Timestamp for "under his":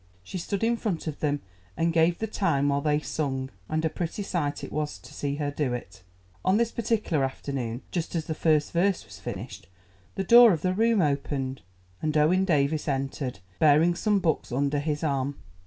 14.51-15.03